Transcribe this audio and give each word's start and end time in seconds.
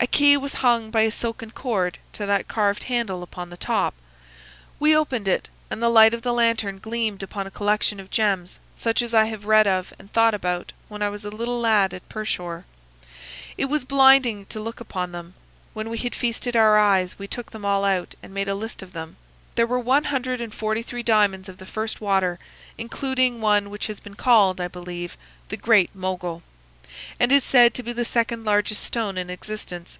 A 0.00 0.06
key 0.06 0.36
was 0.36 0.54
hung 0.62 0.92
by 0.92 1.00
a 1.00 1.10
silken 1.10 1.50
cord 1.50 1.98
to 2.12 2.24
that 2.24 2.46
carved 2.46 2.84
handle 2.84 3.20
upon 3.20 3.50
the 3.50 3.56
top. 3.56 3.94
We 4.78 4.96
opened 4.96 5.26
it, 5.26 5.48
and 5.72 5.82
the 5.82 5.88
light 5.88 6.14
of 6.14 6.22
the 6.22 6.32
lantern 6.32 6.78
gleamed 6.78 7.24
upon 7.24 7.48
a 7.48 7.50
collection 7.50 7.98
of 7.98 8.08
gems 8.08 8.60
such 8.76 9.02
as 9.02 9.12
I 9.12 9.24
have 9.24 9.44
read 9.44 9.66
of 9.66 9.92
and 9.98 10.12
thought 10.12 10.34
about 10.34 10.70
when 10.88 11.02
I 11.02 11.08
was 11.08 11.24
a 11.24 11.30
little 11.30 11.58
lad 11.58 11.92
at 11.92 12.08
Pershore. 12.08 12.64
It 13.56 13.64
was 13.64 13.82
blinding 13.84 14.46
to 14.46 14.60
look 14.60 14.78
upon 14.78 15.10
them. 15.10 15.34
When 15.74 15.90
we 15.90 15.98
had 15.98 16.14
feasted 16.14 16.54
our 16.54 16.78
eyes 16.78 17.18
we 17.18 17.26
took 17.26 17.50
them 17.50 17.64
all 17.64 17.84
out 17.84 18.14
and 18.22 18.32
made 18.32 18.48
a 18.48 18.54
list 18.54 18.82
of 18.84 18.92
them. 18.92 19.16
There 19.56 19.66
were 19.66 19.80
one 19.80 20.04
hundred 20.04 20.40
and 20.40 20.54
forty 20.54 20.82
three 20.82 21.02
diamonds 21.02 21.48
of 21.48 21.58
the 21.58 21.66
first 21.66 22.00
water, 22.00 22.38
including 22.78 23.40
one 23.40 23.68
which 23.68 23.88
has 23.88 23.98
been 23.98 24.14
called, 24.14 24.60
I 24.60 24.68
believe, 24.68 25.16
'the 25.48 25.56
Great 25.56 25.92
Mogul' 25.92 26.44
and 27.20 27.30
is 27.30 27.44
said 27.44 27.74
to 27.74 27.82
be 27.82 27.92
the 27.92 28.04
second 28.04 28.44
largest 28.44 28.82
stone 28.82 29.18
in 29.18 29.28
existence. 29.28 29.98